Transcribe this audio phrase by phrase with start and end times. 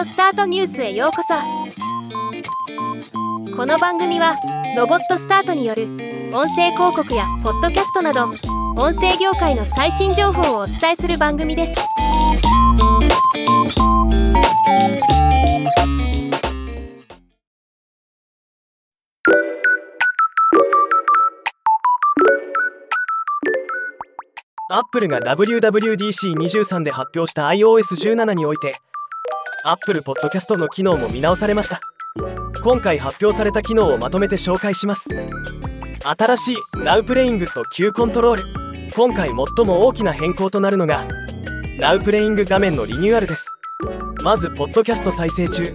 [0.00, 1.34] オスタートニュースへようこそ。
[3.54, 4.34] この番組は
[4.74, 5.88] ロボットスタートによる
[6.32, 8.30] 音声広告やポッドキャストなど
[8.78, 11.74] 音声業界の最新情報をお伝えする番組です。
[24.70, 28.76] アップルが WWDC23 で発表した iOS17 において
[29.64, 31.80] Apple Podcast の機能も見直されました。
[32.62, 35.08] 今回発表された機能をまとめて紹介します。
[36.02, 38.44] 新しい Now Playing と Q コントロール。
[38.94, 41.06] 今回最も大きな変更となるのが
[41.78, 43.46] Now Playing 画面のリニューアルです。
[44.22, 45.74] まずポッドキャスト再生中。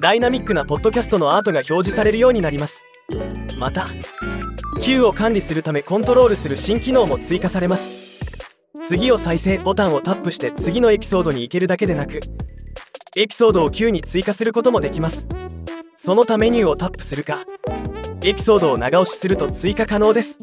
[0.00, 2.84] ダイナミックなポッドキャストのアートが表示されるようになります。
[3.58, 3.86] また
[4.82, 7.90] Q を管理するためコントロールする新機能も追加されます。
[8.86, 12.20] 次を再生ボタンをタップして次のエピソードに行けるだけでなく
[13.16, 15.26] エピソードを Q に追加することもできます。
[15.96, 17.44] その他メニューをタップするか。
[18.22, 20.38] エピソードを長押しすると追加可能です。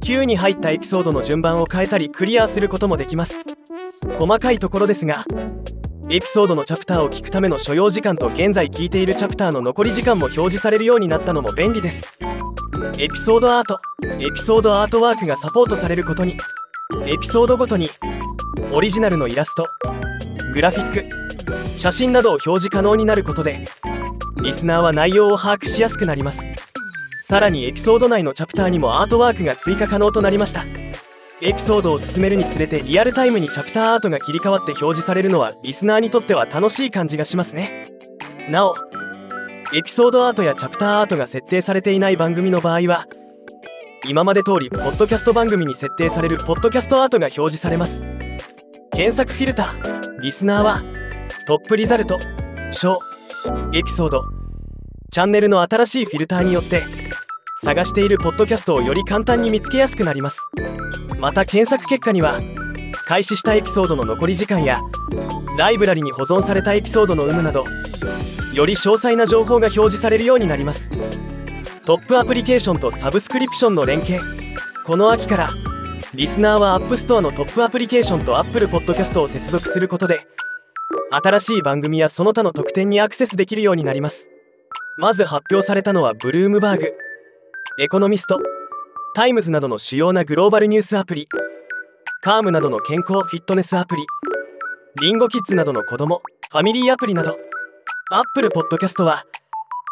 [0.00, 3.42] Q に入ったエピソードの順番を変えたりクリアすることもできます。
[4.16, 5.24] 細かいところですが
[6.08, 12.02] エピソードのチャプターを聞くための所要時間と現在聞いているチャプターの残り時間も表示されるようになったのも便利です。
[12.96, 13.80] エピソードアート。
[14.02, 16.36] エピソードアートワークがサポートされることに。
[17.04, 17.90] エピソードごとに。
[18.72, 19.66] オリジナルのイラスト。
[20.54, 21.17] グラフィック。
[21.78, 23.64] 写真などを表示可能になることで
[24.42, 26.42] リスナーは内容を把握しやすくなります。
[27.28, 30.64] さらにエピソード内のチャプターにもアートワークが追加可能となりました。
[31.40, 37.84] エピソードを進めるにつれてリアルタイムにチャプターアートが切り替わって表示されるのはリスナーにとっては楽しい感じがしますね。
[38.50, 38.74] なお
[39.72, 43.06] エピソードアートやチャプターアートが設定されていない番組の場合は
[44.08, 48.02] 今まで通りポッドキャスト番組に設定されるポッドキャストアートが表示されます。
[48.92, 50.82] 検索フィルターリスナーは
[51.48, 52.18] トップリザルト。
[52.70, 53.00] 小
[53.72, 54.22] エピソード。
[55.10, 56.82] チャンネルの新しいフィルターによって
[57.64, 60.38] 探しているポッドキャストをより簡単に見つけやすくなります。
[61.18, 62.38] また検索結果には
[63.06, 64.82] 開始したエピソードの残り時間や
[65.56, 67.64] ライブラリに保存されたエピソードの有無など
[68.52, 70.90] より詳細な情報が表示されるようになります。
[71.86, 74.22] トップアプリケーションとサブスクリプションの連携。
[74.84, 75.48] この秋から
[76.14, 80.28] リスナーは App Store のトップアプリケーションと Apple Podcast を接続することで
[81.10, 84.28] 新しい番組やその他の特典にアクセスできるようになります。
[84.98, 86.92] まず発表されたのはブルームバーグ
[87.80, 88.40] エコノミスト
[89.14, 91.28] タイムズなどの主要なグローバルニュースアプリ。
[92.20, 94.06] カームなどの健康フィットネスアプリ。
[95.00, 96.20] リンゴキッズなどの子供
[96.50, 97.36] ファミリーアプリなど。
[98.10, 99.24] Apple Podcast は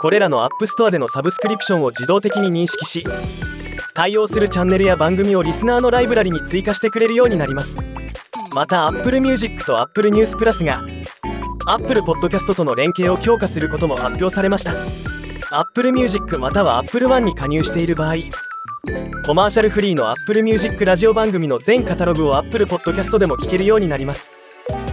[0.00, 3.04] これらの App Store でのサブスクリプションを自動的に認識し
[3.94, 7.77] 対応するチャンネルや番組をリスナーのライブラリに追加してくれるようになります。
[8.53, 10.83] また Apple Music と Apple News Plus が
[11.66, 14.72] Apple Podcast との連携を強化することも発表されました。
[15.50, 18.15] Apple Music または Apple One に加入している場合
[19.25, 24.32] コマーシャルフリーの Apple Music ラジオ番組の全カタログを Apple Podcast でも聴けるようになります。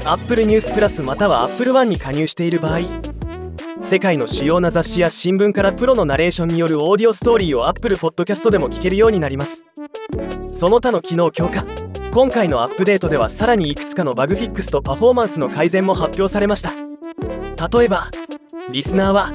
[0.06, 2.79] Apple News Plus または Apple One に加入している場合
[3.81, 9.66] 世界の主要な雑誌や新聞からプロのナレーションによるオーディオストーリーを Apple Podcast でも聞けるようになります。
[10.47, 11.83] その他の機能強化。
[12.13, 16.69] 今回のアップデートではさらにいくつかのバグフィックスとパフォーマンスの改善も発表されました。
[17.79, 18.12] 例えば
[18.72, 19.31] リスナーは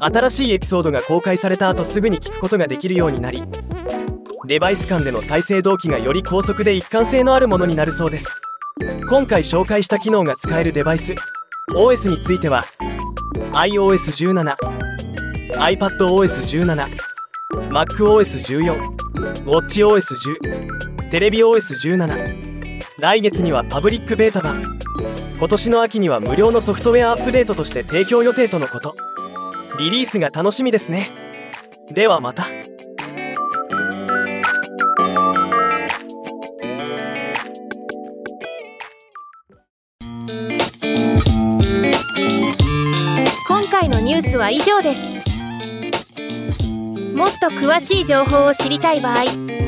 [0.00, 3.42] 新しいエピソードが公開された後すぐに聞くことができるようになり
[4.46, 8.26] デバイス間での再生同期がより高速で一貫性のあるものになるそうです。
[9.10, 11.14] 今回紹介した機能が使えるデバイス
[11.74, 12.64] OS については
[13.52, 14.56] iOS17、
[15.56, 16.86] iPadOS17、
[17.68, 18.96] MacOS14、
[19.44, 24.78] WatchOS10、テレビ OS17 来月にはパブリックベータ版。
[25.38, 28.94] 今年の秋には無料のソフトウェアアップデートとして提供予定とのこと。
[29.78, 31.10] リリースが楽しみですね。
[31.90, 32.44] ではまた。
[43.46, 45.18] 今回のニュースは以上です。
[47.16, 49.24] もっと詳しい情報を知りたい場合「